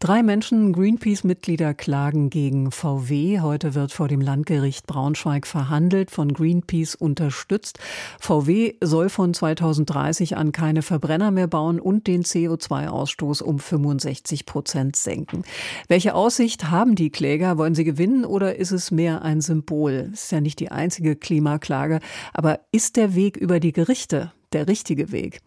Drei 0.00 0.22
Menschen, 0.22 0.72
Greenpeace-Mitglieder, 0.72 1.74
klagen 1.74 2.30
gegen 2.30 2.70
VW. 2.70 3.40
Heute 3.40 3.74
wird 3.74 3.90
vor 3.90 4.06
dem 4.06 4.20
Landgericht 4.20 4.86
Braunschweig 4.86 5.44
verhandelt, 5.44 6.12
von 6.12 6.32
Greenpeace 6.32 6.94
unterstützt. 6.94 7.80
VW 8.20 8.74
soll 8.80 9.08
von 9.08 9.34
2030 9.34 10.36
an 10.36 10.52
keine 10.52 10.82
Verbrenner 10.82 11.32
mehr 11.32 11.48
bauen 11.48 11.80
und 11.80 12.06
den 12.06 12.22
CO2-Ausstoß 12.22 13.42
um 13.42 13.58
65 13.58 14.46
Prozent 14.46 14.94
senken. 14.94 15.42
Welche 15.88 16.14
Aussicht 16.14 16.70
haben 16.70 16.94
die 16.94 17.10
Kläger? 17.10 17.58
Wollen 17.58 17.74
sie 17.74 17.84
gewinnen 17.84 18.24
oder 18.24 18.54
ist 18.54 18.70
es 18.70 18.92
mehr 18.92 19.22
ein 19.22 19.40
Symbol? 19.40 20.10
Ist 20.12 20.30
ja 20.30 20.40
nicht 20.40 20.60
die 20.60 20.70
einzige 20.70 21.16
Klimaklage, 21.16 21.98
aber 22.32 22.60
ist 22.70 22.96
der 22.96 23.16
Weg 23.16 23.36
über 23.36 23.58
die 23.58 23.72
Gerichte 23.72 24.32
der 24.52 24.68
richtige 24.68 25.10
Weg? 25.10 25.40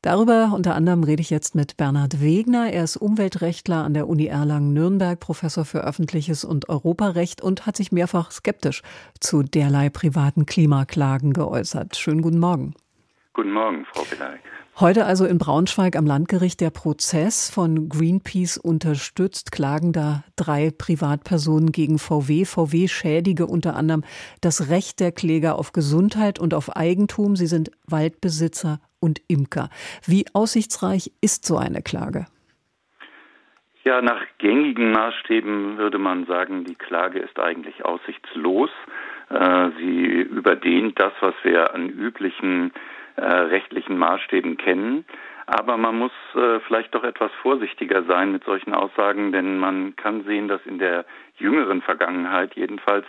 Darüber 0.00 0.52
unter 0.54 0.76
anderem 0.76 1.02
rede 1.02 1.20
ich 1.20 1.30
jetzt 1.30 1.56
mit 1.56 1.76
Bernhard 1.76 2.20
Wegner. 2.22 2.72
Er 2.72 2.84
ist 2.84 2.96
Umweltrechtler 2.96 3.82
an 3.82 3.94
der 3.94 4.08
Uni 4.08 4.26
Erlangen-Nürnberg, 4.26 5.18
Professor 5.18 5.64
für 5.64 5.82
öffentliches 5.82 6.44
und 6.44 6.68
Europarecht 6.68 7.42
und 7.42 7.66
hat 7.66 7.76
sich 7.76 7.90
mehrfach 7.90 8.30
skeptisch 8.30 8.82
zu 9.18 9.42
derlei 9.42 9.90
privaten 9.90 10.46
Klimaklagen 10.46 11.32
geäußert. 11.32 11.96
Schönen 11.96 12.22
guten 12.22 12.38
Morgen. 12.38 12.74
Guten 13.34 13.52
Morgen, 13.52 13.86
Frau 13.92 14.04
Belag. 14.04 14.38
Heute 14.80 15.06
also 15.06 15.24
in 15.24 15.38
Braunschweig 15.38 15.96
am 15.96 16.06
Landgericht 16.06 16.60
der 16.60 16.70
Prozess 16.70 17.50
von 17.50 17.88
Greenpeace 17.88 18.58
unterstützt, 18.58 19.50
klagen 19.50 19.92
da 19.92 20.22
drei 20.36 20.70
Privatpersonen 20.70 21.72
gegen 21.72 21.98
VW. 21.98 22.44
VW 22.44 22.86
schädige 22.86 23.48
unter 23.48 23.74
anderem 23.74 24.04
das 24.40 24.68
Recht 24.68 25.00
der 25.00 25.10
Kläger 25.10 25.58
auf 25.58 25.72
Gesundheit 25.72 26.38
und 26.38 26.54
auf 26.54 26.76
Eigentum. 26.76 27.34
Sie 27.34 27.48
sind 27.48 27.72
Waldbesitzer 27.88 28.78
und 29.00 29.20
Imker. 29.28 29.68
Wie 30.06 30.24
aussichtsreich 30.32 31.12
ist 31.20 31.44
so 31.44 31.56
eine 31.56 31.82
Klage? 31.82 32.26
Ja, 33.84 34.02
nach 34.02 34.20
gängigen 34.38 34.90
Maßstäben 34.92 35.78
würde 35.78 35.98
man 35.98 36.26
sagen, 36.26 36.64
die 36.64 36.74
Klage 36.74 37.20
ist 37.20 37.38
eigentlich 37.38 37.84
aussichtslos. 37.84 38.70
Äh, 39.30 39.70
sie 39.78 40.04
überdehnt 40.04 41.00
das, 41.00 41.12
was 41.20 41.34
wir 41.42 41.74
an 41.74 41.88
üblichen 41.88 42.72
äh, 43.16 43.22
rechtlichen 43.24 43.96
Maßstäben 43.96 44.56
kennen. 44.58 45.04
Aber 45.46 45.78
man 45.78 45.96
muss 45.98 46.12
äh, 46.34 46.60
vielleicht 46.66 46.94
doch 46.94 47.04
etwas 47.04 47.30
vorsichtiger 47.40 48.02
sein 48.04 48.32
mit 48.32 48.44
solchen 48.44 48.74
Aussagen, 48.74 49.32
denn 49.32 49.58
man 49.58 49.96
kann 49.96 50.24
sehen, 50.24 50.48
dass 50.48 50.60
in 50.66 50.78
der 50.78 51.06
jüngeren 51.38 51.80
Vergangenheit 51.80 52.54
jedenfalls 52.54 53.06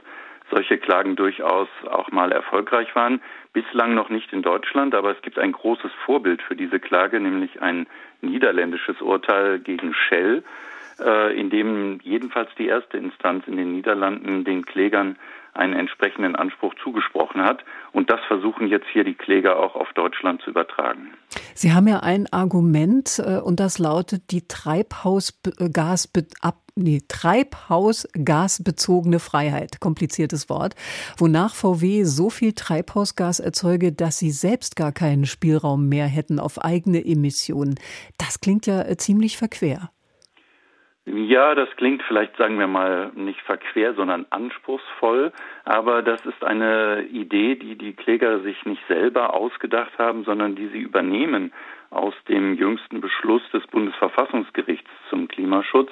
solche 0.52 0.78
Klagen 0.78 1.16
durchaus 1.16 1.67
auch 1.89 2.11
mal 2.11 2.31
erfolgreich 2.31 2.95
waren. 2.95 3.22
Bislang 3.53 3.95
noch 3.95 4.09
nicht 4.09 4.31
in 4.33 4.42
Deutschland, 4.42 4.95
aber 4.95 5.11
es 5.11 5.22
gibt 5.22 5.39
ein 5.39 5.52
großes 5.52 5.92
Vorbild 6.05 6.42
für 6.42 6.55
diese 6.55 6.80
Klage, 6.80 7.19
nämlich 7.19 7.61
ein 7.61 7.88
niederländisches 8.22 9.02
Urteil 9.02 9.59
gegen 9.59 9.94
Shell, 9.94 10.44
äh, 11.00 11.39
in 11.39 11.50
dem 11.50 12.00
jedenfalls 12.03 12.50
die 12.58 12.67
erste 12.67 12.97
Instanz 12.97 13.47
in 13.47 13.58
den 13.58 13.73
Niederlanden 13.73 14.44
den 14.44 14.66
Klägern 14.66 15.17
einen 15.53 15.73
entsprechenden 15.73 16.36
Anspruch 16.36 16.73
zugesprochen 16.83 17.42
hat. 17.42 17.64
Und 17.92 18.09
das 18.09 18.20
versuchen 18.27 18.67
jetzt 18.67 18.88
hier 18.92 19.03
die 19.03 19.16
Kläger 19.16 19.58
auch 19.58 19.75
auf 19.75 19.92
Deutschland 19.94 20.42
zu 20.42 20.52
übertragen. 20.52 21.14
Sie 21.53 21.73
haben 21.73 21.88
ja 21.88 22.00
ein 22.00 22.27
Argument 22.31 23.22
äh, 23.25 23.39
und 23.39 23.59
das 23.59 23.80
lautet 23.80 24.31
die 24.31 24.47
Treibhausgas 24.47 26.08
nee, 26.80 27.02
Treibhausgasbezogene 27.08 29.20
Freiheit, 29.20 29.80
kompliziertes 29.80 30.50
Wort, 30.50 30.76
wonach 31.18 31.54
VW 31.54 32.04
so 32.04 32.30
viel 32.30 32.54
Treibhausgas 32.54 33.40
erzeuge, 33.40 33.92
dass 33.92 34.18
sie 34.18 34.32
selbst 34.32 34.76
gar 34.76 34.92
keinen 34.92 35.26
Spielraum 35.26 35.88
mehr 35.88 36.08
hätten 36.08 36.40
auf 36.40 36.64
eigene 36.64 37.06
Emissionen. 37.06 37.76
Das 38.18 38.40
klingt 38.40 38.66
ja 38.66 38.82
äh, 38.82 38.98
ziemlich 38.98 39.38
verquer. 39.38 39.92
Ja, 41.12 41.56
das 41.56 41.70
klingt 41.76 42.04
vielleicht, 42.04 42.38
sagen 42.38 42.60
wir 42.60 42.68
mal, 42.68 43.12
nicht 43.16 43.42
verquer, 43.42 43.95
sondern 43.95 44.28
anspruchsvoll. 44.30 45.32
Aber 45.66 46.04
das 46.04 46.23
ist 46.26 46.44
eine 46.44 47.04
Idee, 47.12 47.56
die 47.56 47.76
die 47.76 47.94
Kläger 47.94 48.42
sich 48.42 48.64
nicht 48.66 48.86
selber 48.88 49.34
ausgedacht 49.34 49.98
haben, 49.98 50.23
sondern 50.23 50.56
die 50.56 50.68
sie 50.68 50.78
übernehmen 50.78 51.52
aus 51.89 52.14
dem 52.28 52.54
jüngsten 52.54 53.02
Beschluss 53.02 53.42
des 53.52 53.66
Bundesverfassungsgerichts 53.68 54.89
zum 55.10 55.28
Klimaschutz, 55.28 55.89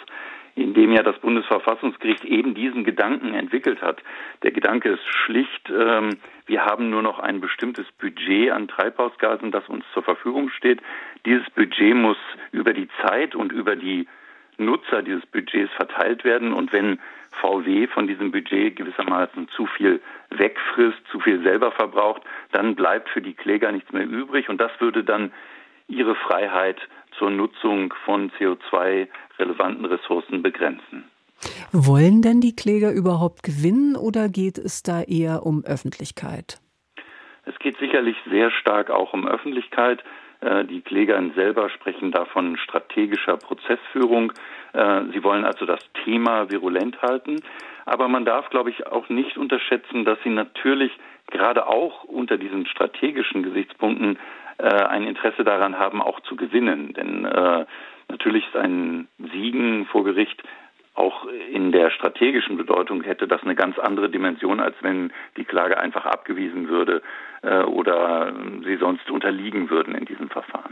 in 0.58 0.74
dem 0.74 0.92
ja 0.92 1.04
das 1.04 1.20
Bundesverfassungsgericht 1.20 2.26
eben 2.26 2.56
diesen 2.56 2.84
Gedanken 2.84 3.36
entwickelt 3.36 3.82
hat. 3.82 4.02
Der 4.42 4.52
Gedanke 4.52 4.90
ist 4.90 5.06
schlicht, 5.06 5.70
ähm, 5.70 6.18
wir 6.48 6.66
haben 6.66 6.90
nur 6.90 7.04
noch 7.04 7.20
ein 7.20 7.42
bestimmtes 7.42 7.86
Budget 8.00 8.52
an 8.52 8.68
Treibhausgasen, 8.68 9.52
das 9.52 9.70
uns 9.70 9.86
zur 9.94 10.02
Verfügung 10.02 10.50
steht. 10.50 10.82
Dieses 11.26 11.48
Budget 11.52 11.96
muss 11.96 12.18
über 12.52 12.74
die 12.74 12.88
Zeit 13.02 13.36
und 13.36 13.52
über 13.52 13.76
die 13.76 14.08
Nutzer 14.58 15.04
dieses 15.04 15.26
Budgets 15.28 15.72
verteilt 15.74 16.24
werden. 16.24 16.54
Und 16.54 16.74
wenn 16.74 17.00
VW 17.40 17.86
von 17.88 18.08
diesem 18.08 18.32
Budget 18.32 18.76
gewissermaßen 18.76 19.50
zu 19.50 19.68
viel 19.68 20.02
wegfrisst, 20.32 21.06
zu 21.12 21.20
viel 21.20 21.44
selber 21.44 21.72
verbraucht, 21.72 22.24
dann 22.52 22.74
bleibt 22.74 23.10
für 23.10 23.22
die 23.22 23.36
Kläger 23.36 23.72
nichts 23.72 23.92
mehr 23.92 24.08
übrig. 24.08 24.50
Und 24.50 24.60
das 24.60 24.72
würde 24.80 25.04
dann 25.04 25.32
ihre 25.88 26.16
Freiheit 26.16 26.80
zur 27.18 27.30
Nutzung 27.30 27.94
von 28.06 28.32
CO2-relevanten 28.32 29.86
Ressourcen 29.86 30.42
begrenzen. 30.42 31.06
Wollen 31.72 32.22
denn 32.22 32.42
die 32.42 32.56
Kläger 32.56 32.92
überhaupt 32.92 33.44
gewinnen 33.44 33.96
oder 33.96 34.30
geht 34.30 34.58
es 34.58 34.84
da 34.84 35.02
eher 35.02 35.46
um 35.46 35.64
Öffentlichkeit? 35.66 36.60
Es 37.46 37.58
geht 37.60 37.78
sicherlich 37.78 38.18
sehr 38.30 38.52
stark 38.52 38.90
auch 38.90 39.14
um 39.14 39.28
Öffentlichkeit. 39.28 40.04
Äh, 40.42 40.66
die 40.66 40.82
Kläger 40.82 41.22
selber 41.36 41.70
sprechen 41.70 42.12
da 42.12 42.26
von 42.26 42.58
strategischer 42.58 43.38
Prozessführung. 43.38 44.34
Äh, 44.74 45.04
sie 45.14 45.24
wollen 45.24 45.46
also 45.46 45.66
das 45.66 45.80
Thema 46.04 46.50
virulent 46.50 47.02
halten. 47.02 47.42
Aber 47.86 48.08
man 48.08 48.26
darf, 48.26 48.50
glaube 48.50 48.70
ich, 48.70 48.88
auch 48.88 49.08
nicht 49.10 49.38
unterschätzen, 49.38 50.04
dass 50.04 50.18
sie 50.24 50.30
natürlich 50.30 50.92
gerade 51.32 51.68
auch 51.68 52.04
unter 52.04 52.38
diesen 52.38 52.66
strategischen 52.66 53.44
Gesichtspunkten 53.44 54.20
äh, 54.58 54.64
ein 54.64 55.04
Interesse 55.04 55.44
daran 55.44 55.78
haben, 55.78 56.02
auch 56.02 56.20
zu 56.22 56.36
gewinnen. 56.36 56.94
Denn 56.94 57.22
natürlich 58.10 58.48
ist 58.48 58.56
ein 58.56 59.08
Siegen 59.32 59.86
vor 59.88 60.04
Gericht 60.04 60.42
auch 60.98 61.28
in 61.52 61.72
der 61.72 61.92
strategischen 61.92 62.58
Bedeutung 62.58 63.04
hätte 63.04 63.28
das 63.28 63.44
eine 63.44 63.54
ganz 63.54 63.78
andere 63.78 64.10
Dimension, 64.10 64.60
als 64.60 64.76
wenn 64.82 65.14
die 65.38 65.46
Klage 65.46 65.80
einfach 65.80 66.06
abgewiesen 66.06 66.70
würde 66.70 67.04
äh, 67.44 67.62
oder 67.62 68.34
sie 68.66 68.78
sonst 68.78 69.12
unterliegen 69.12 69.70
würden 69.70 69.94
in 69.94 70.06
diesem 70.06 70.30
Verfahren. 70.30 70.67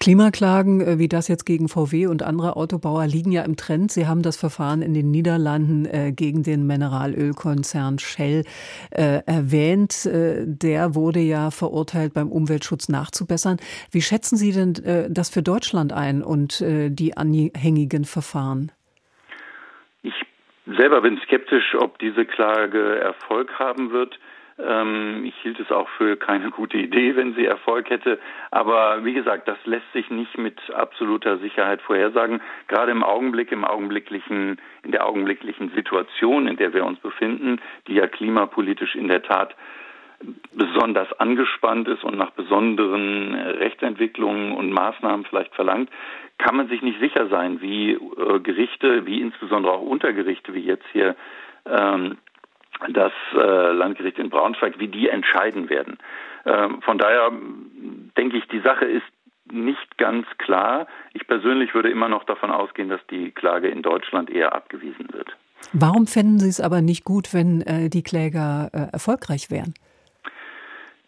Klimaklagen 0.00 0.80
äh, 0.80 0.98
wie 0.98 1.08
das 1.08 1.28
jetzt 1.28 1.44
gegen 1.44 1.68
VW 1.68 2.06
und 2.06 2.22
andere 2.22 2.56
Autobauer 2.56 3.06
liegen 3.06 3.32
ja 3.32 3.44
im 3.44 3.56
Trend. 3.56 3.92
Sie 3.92 4.06
haben 4.06 4.22
das 4.22 4.38
Verfahren 4.38 4.80
in 4.80 4.94
den 4.94 5.10
Niederlanden 5.10 5.84
äh, 5.84 6.12
gegen 6.12 6.42
den 6.42 6.66
Mineralölkonzern 6.66 7.98
Shell 7.98 8.44
äh, 8.90 9.20
erwähnt. 9.26 10.06
Äh, 10.06 10.46
der 10.46 10.94
wurde 10.94 11.20
ja 11.20 11.50
verurteilt, 11.50 12.14
beim 12.14 12.32
Umweltschutz 12.32 12.88
nachzubessern. 12.88 13.58
Wie 13.92 14.00
schätzen 14.00 14.36
Sie 14.36 14.52
denn 14.52 14.74
äh, 14.84 15.10
das 15.10 15.28
für 15.28 15.42
Deutschland 15.42 15.92
ein 15.92 16.22
und 16.22 16.62
äh, 16.62 16.88
die 16.90 17.16
anhängigen 17.16 18.04
Verfahren? 18.04 18.72
selber 20.76 21.00
bin 21.00 21.20
skeptisch, 21.24 21.74
ob 21.78 21.98
diese 21.98 22.24
Klage 22.24 23.00
Erfolg 23.00 23.58
haben 23.58 23.90
wird. 23.90 24.18
Ähm, 24.66 25.24
ich 25.24 25.34
hielt 25.42 25.60
es 25.60 25.70
auch 25.70 25.88
für 25.90 26.16
keine 26.16 26.50
gute 26.50 26.76
Idee, 26.76 27.16
wenn 27.16 27.34
sie 27.34 27.44
Erfolg 27.44 27.90
hätte. 27.90 28.18
Aber 28.50 29.04
wie 29.04 29.14
gesagt, 29.14 29.48
das 29.48 29.58
lässt 29.64 29.90
sich 29.92 30.10
nicht 30.10 30.36
mit 30.38 30.58
absoluter 30.70 31.38
Sicherheit 31.38 31.82
vorhersagen. 31.82 32.40
Gerade 32.68 32.92
im 32.92 33.02
Augenblick, 33.02 33.52
im 33.52 33.64
augenblicklichen, 33.64 34.60
in 34.82 34.92
der 34.92 35.06
augenblicklichen 35.06 35.70
Situation, 35.74 36.46
in 36.46 36.56
der 36.56 36.72
wir 36.72 36.84
uns 36.84 36.98
befinden, 37.00 37.60
die 37.86 37.94
ja 37.94 38.06
klimapolitisch 38.06 38.94
in 38.94 39.08
der 39.08 39.22
Tat 39.22 39.54
besonders 40.52 41.10
angespannt 41.18 41.88
ist 41.88 42.04
und 42.04 42.18
nach 42.18 42.30
besonderen 42.32 43.34
Rechtsentwicklungen 43.34 44.52
und 44.52 44.70
Maßnahmen 44.70 45.24
vielleicht 45.24 45.54
verlangt, 45.54 45.88
kann 46.36 46.56
man 46.56 46.68
sich 46.68 46.82
nicht 46.82 47.00
sicher 47.00 47.28
sein, 47.28 47.60
wie 47.60 47.92
äh, 47.92 48.40
Gerichte, 48.40 49.06
wie 49.06 49.20
insbesondere 49.20 49.72
auch 49.72 49.82
Untergerichte, 49.82 50.54
wie 50.54 50.60
jetzt 50.60 50.86
hier 50.92 51.16
ähm, 51.66 52.18
das 52.88 53.12
äh, 53.34 53.72
Landgericht 53.72 54.18
in 54.18 54.30
Braunschweig, 54.30 54.78
wie 54.78 54.88
die 54.88 55.08
entscheiden 55.08 55.68
werden. 55.68 55.98
Ähm, 56.46 56.80
von 56.82 56.98
daher 56.98 57.30
denke 58.16 58.36
ich, 58.36 58.46
die 58.48 58.60
Sache 58.60 58.86
ist 58.86 59.06
nicht 59.52 59.98
ganz 59.98 60.26
klar. 60.38 60.86
Ich 61.12 61.26
persönlich 61.26 61.74
würde 61.74 61.90
immer 61.90 62.08
noch 62.08 62.24
davon 62.24 62.50
ausgehen, 62.50 62.88
dass 62.88 63.04
die 63.10 63.30
Klage 63.32 63.68
in 63.68 63.82
Deutschland 63.82 64.30
eher 64.30 64.54
abgewiesen 64.54 65.08
wird. 65.12 65.36
Warum 65.72 66.06
fänden 66.06 66.38
Sie 66.38 66.48
es 66.48 66.60
aber 66.60 66.80
nicht 66.80 67.04
gut, 67.04 67.34
wenn 67.34 67.62
äh, 67.62 67.90
die 67.90 68.02
Kläger 68.02 68.70
äh, 68.72 68.92
erfolgreich 68.92 69.50
wären? 69.50 69.74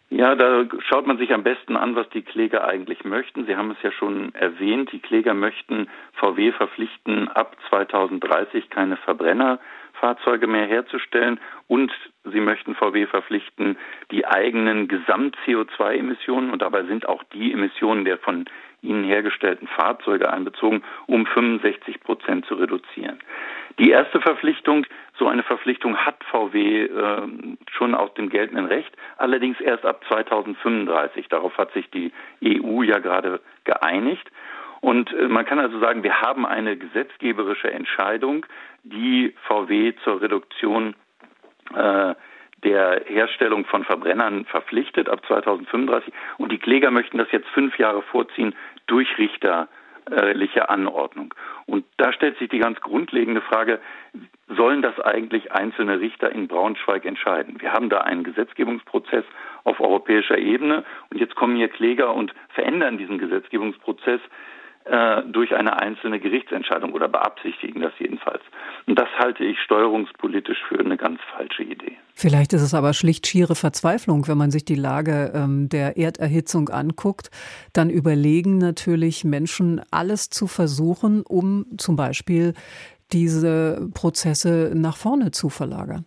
Ja, 0.09 0.35
da 0.35 0.65
schaut 0.87 1.07
man 1.07 1.17
sich 1.17 1.33
am 1.33 1.41
besten 1.41 1.75
an, 1.75 1.95
was 1.95 2.07
die 2.09 2.21
Kläger 2.21 2.67
eigentlich 2.67 3.03
möchten. 3.03 3.47
Sie 3.47 3.55
haben 3.55 3.71
es 3.71 3.81
ja 3.81 3.91
schon 3.91 4.35
erwähnt, 4.35 4.91
die 4.91 4.99
Kläger 4.99 5.33
möchten 5.33 5.87
VW 6.13 6.51
verpflichten, 6.51 7.29
ab 7.29 7.57
2030 7.69 8.69
keine 8.69 8.95
Verbrenner 8.97 9.59
Fahrzeuge 10.03 10.47
mehr 10.47 10.67
herzustellen 10.67 11.39
und 11.69 11.89
sie 12.25 12.41
möchten 12.41 12.75
VW 12.75 13.07
verpflichten, 13.07 13.77
die 14.11 14.25
eigenen 14.25 14.89
Gesamt-CO2-Emissionen, 14.89 16.51
und 16.51 16.61
dabei 16.61 16.83
sind 16.83 17.07
auch 17.07 17.23
die 17.31 17.53
Emissionen 17.53 18.03
der 18.03 18.17
von 18.17 18.43
ihnen 18.81 19.05
hergestellten 19.05 19.65
Fahrzeuge 19.65 20.29
einbezogen, 20.29 20.83
um 21.07 21.25
65 21.25 22.01
Prozent 22.01 22.45
zu 22.47 22.55
reduzieren. 22.55 23.19
Die 23.79 23.91
erste 23.91 24.19
Verpflichtung, 24.19 24.85
so 25.17 25.29
eine 25.29 25.41
Verpflichtung 25.41 25.95
hat 25.95 26.21
VW 26.25 26.83
äh, 26.83 27.21
schon 27.71 27.95
aus 27.95 28.13
dem 28.15 28.27
geltenden 28.27 28.65
Recht, 28.65 28.91
allerdings 29.17 29.61
erst 29.61 29.85
ab 29.85 30.03
2035. 30.09 31.29
Darauf 31.29 31.57
hat 31.57 31.71
sich 31.71 31.89
die 31.91 32.11
EU 32.43 32.81
ja 32.81 32.99
gerade 32.99 33.39
geeinigt. 33.63 34.29
Und 34.83 35.13
äh, 35.13 35.29
man 35.29 35.45
kann 35.45 35.59
also 35.59 35.79
sagen, 35.79 36.03
wir 36.03 36.19
haben 36.19 36.45
eine 36.45 36.75
gesetzgeberische 36.75 37.71
Entscheidung, 37.71 38.45
die 38.83 39.33
VW 39.47 39.93
zur 40.03 40.21
Reduktion 40.21 40.93
äh, 41.73 42.13
der 42.65 43.03
Herstellung 43.05 43.63
von 43.63 43.85
Verbrennern 43.85 44.43
verpflichtet 44.43 45.07
ab 45.07 45.25
2035. 45.25 46.13
Und 46.37 46.51
die 46.51 46.57
Kläger 46.57 46.91
möchten 46.91 47.17
das 47.17 47.31
jetzt 47.31 47.47
fünf 47.49 47.79
Jahre 47.79 48.01
vorziehen 48.01 48.55
durch 48.87 49.07
richterliche 49.17 50.69
Anordnung. 50.69 51.33
Und 51.65 51.85
da 51.95 52.11
stellt 52.11 52.37
sich 52.37 52.49
die 52.49 52.59
ganz 52.59 52.81
grundlegende 52.81 53.39
Frage, 53.39 53.79
sollen 54.49 54.81
das 54.81 54.99
eigentlich 54.99 55.53
einzelne 55.53 56.01
Richter 56.01 56.29
in 56.29 56.49
Braunschweig 56.49 57.05
entscheiden? 57.05 57.61
Wir 57.61 57.71
haben 57.71 57.89
da 57.89 57.99
einen 57.99 58.25
Gesetzgebungsprozess 58.25 59.23
auf 59.63 59.79
europäischer 59.79 60.37
Ebene 60.37 60.83
und 61.09 61.21
jetzt 61.21 61.35
kommen 61.35 61.55
hier 61.55 61.69
Kläger 61.69 62.13
und 62.13 62.33
verändern 62.49 62.97
diesen 62.97 63.17
Gesetzgebungsprozess 63.17 64.19
äh, 64.85 65.23
durch 65.23 65.55
eine 65.55 65.79
einzelne 65.79 66.19
Gerichtsentscheidung 66.19 66.93
oder 66.93 67.07
beabsichtigen 67.07 67.81
das 67.81 67.93
jedenfalls. 67.99 68.41
Und 68.85 68.99
das 68.99 69.07
halte 69.17 69.43
ich 69.45 69.59
steuerungspolitisch 69.61 70.57
für 70.67 70.79
eine 70.79 70.97
ganz 70.97 71.19
falsche 71.35 71.63
Idee. 71.63 71.97
Vielleicht 72.15 72.53
ist 72.53 72.61
es 72.61 72.73
aber 72.73 72.93
schlicht 72.93 73.25
schiere 73.25 73.55
Verzweiflung, 73.55 74.27
wenn 74.27 74.37
man 74.37 74.51
sich 74.51 74.65
die 74.65 74.75
Lage 74.75 75.31
ähm, 75.33 75.69
der 75.69 75.97
Erderhitzung 75.97 76.69
anguckt. 76.69 77.29
Dann 77.73 77.89
überlegen 77.89 78.57
natürlich 78.57 79.23
Menschen, 79.23 79.81
alles 79.89 80.29
zu 80.29 80.47
versuchen, 80.47 81.23
um 81.27 81.65
zum 81.77 81.95
Beispiel 81.95 82.53
diese 83.13 83.89
Prozesse 83.93 84.73
nach 84.75 84.97
vorne 84.97 85.31
zu 85.31 85.49
verlagern. 85.49 86.05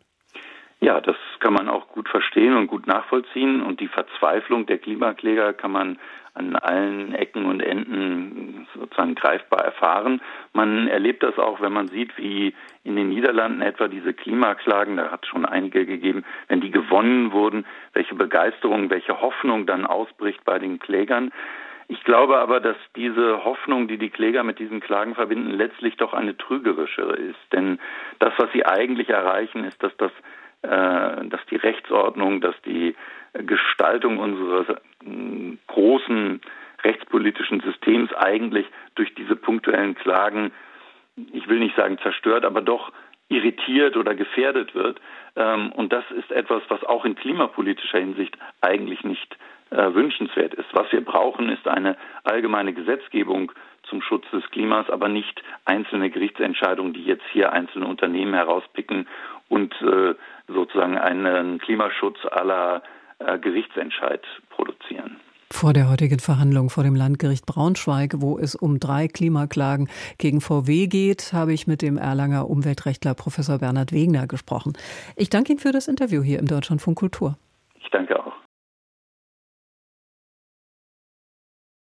Ja, 0.81 1.01
das 1.01 1.17
kann 1.41 1.55
man 1.55 1.69
auch 1.69 1.89
gut 1.89 2.09
verstehen 2.09 2.55
und 2.55 2.67
gut 2.67 2.87
nachvollziehen. 2.87 3.63
Und 3.63 3.81
die 3.81 3.89
Verzweiflung 3.89 4.67
der 4.67 4.79
Klimakläger 4.79 5.53
kann 5.55 5.73
man 5.73 5.99
an 6.37 6.55
allen 6.57 7.15
Ecken 7.15 7.47
und 7.47 7.61
Enden 7.61 8.67
sozusagen 8.75 9.15
greifbar 9.15 9.65
erfahren. 9.65 10.21
Man 10.53 10.87
erlebt 10.87 11.23
das 11.23 11.39
auch, 11.39 11.61
wenn 11.61 11.73
man 11.73 11.89
sieht, 11.89 12.17
wie 12.19 12.55
in 12.85 12.97
den 12.97 13.09
Niederlanden 13.09 13.63
etwa 13.63 13.89
diese 13.89 14.13
Klimaklagen, 14.13 14.97
da 14.97 15.11
hat 15.11 15.25
es 15.25 15.29
schon 15.29 15.47
einige 15.47 15.87
gegeben, 15.87 16.25
wenn 16.49 16.61
die 16.61 16.71
gewonnen 16.71 17.33
wurden, 17.33 17.65
welche 17.95 18.15
Begeisterung, 18.15 18.91
welche 18.91 19.21
Hoffnung 19.21 19.67
dann 19.67 19.87
ausbricht 19.87 20.45
bei 20.45 20.59
den 20.59 20.79
Klägern. 20.79 21.33
Ich 21.89 22.03
glaube 22.05 22.39
aber, 22.39 22.61
dass 22.61 22.77
diese 22.97 23.45
Hoffnung, 23.45 23.89
die 23.89 23.97
die 23.99 24.11
Kläger 24.11 24.43
mit 24.43 24.59
diesen 24.59 24.81
Klagen 24.81 25.15
verbinden, 25.15 25.51
letztlich 25.51 25.97
doch 25.97 26.13
eine 26.13 26.37
trügerische 26.37 27.03
ist. 27.03 27.53
Denn 27.53 27.79
das, 28.19 28.35
was 28.39 28.51
sie 28.53 28.67
eigentlich 28.67 29.09
erreichen, 29.09 29.65
ist, 29.65 29.83
dass 29.83 29.97
das 29.97 30.11
äh, 30.63 31.29
dass 31.29 31.41
die 31.51 31.57
Rechtsordnung, 31.57 32.41
dass 32.41 32.61
die 32.63 32.97
Gestaltung 33.43 34.19
unseres 34.19 34.69
äh, 34.69 35.57
großen 35.67 36.41
rechtspolitischen 36.85 37.61
Systems 37.61 38.13
eigentlich 38.15 38.67
durch 38.95 39.15
diese 39.15 39.37
punktuellen 39.37 39.95
Klagen, 39.95 40.53
ich 41.33 41.49
will 41.49 41.59
nicht 41.59 41.77
sagen 41.77 41.99
zerstört, 41.99 42.45
aber 42.45 42.61
doch 42.61 42.93
irritiert 43.29 43.97
oder 43.97 44.15
gefährdet 44.15 44.75
wird. 44.75 45.01
Ähm, 45.35 45.73
und 45.73 45.93
das 45.93 46.05
ist 46.11 46.31
etwas, 46.31 46.63
was 46.69 46.85
auch 46.85 47.05
in 47.05 47.17
klimapolitischer 47.17 47.99
Hinsicht 47.99 48.37
eigentlich 48.61 49.03
nicht 49.03 49.37
äh, 49.71 49.93
wünschenswert 49.95 50.55
ist. 50.55 50.69
Was 50.73 50.91
wir 50.93 51.05
brauchen, 51.05 51.49
ist 51.49 51.67
eine 51.67 51.97
allgemeine 52.23 52.73
Gesetzgebung 52.73 53.51
zum 53.89 54.03
Schutz 54.03 54.25
des 54.31 54.49
Klimas, 54.51 54.89
aber 54.91 55.09
nicht 55.09 55.43
einzelne 55.65 56.11
Gerichtsentscheidungen, 56.11 56.93
die 56.93 57.05
jetzt 57.05 57.25
hier 57.33 57.53
einzelne 57.53 57.87
Unternehmen 57.87 58.35
herauspicken 58.35 59.09
und 59.49 59.75
äh, 59.83 60.15
sozusagen 60.49 60.99
einen 60.99 61.59
Klimaschutz 61.59 62.19
aller 62.31 62.83
äh, 63.19 63.39
Gerichtsentscheid 63.39 64.23
produzieren. 64.51 65.21
Vor 65.51 65.73
der 65.73 65.89
heutigen 65.89 66.19
Verhandlung 66.19 66.71
vor 66.71 66.83
dem 66.83 66.97
Landgericht 66.97 67.47
Braunschweig, 67.47 68.15
wo 68.17 68.39
es 68.39 68.57
um 68.57 68.81
drei 68.81 69.07
Klimaklagen 69.07 69.89
gegen 70.19 70.41
VW 70.41 70.89
geht, 70.89 71.33
habe 71.33 71.53
ich 71.53 71.67
mit 71.69 71.83
dem 71.83 71.97
Erlanger 71.97 72.51
Umweltrechtler 72.51 73.15
Professor 73.15 73.59
Bernhard 73.59 73.93
Wegner 73.93 74.27
gesprochen. 74.27 74.73
Ich 75.15 75.31
danke 75.31 75.53
Ihnen 75.53 75.61
für 75.61 75.73
das 75.73 75.87
Interview 75.87 76.23
hier 76.23 76.41
im 76.41 76.47
Deutschlandfunk 76.47 76.99
Kultur. 76.99 77.39
Ich 77.81 77.89
danke 77.91 78.19
auch. 78.19 78.26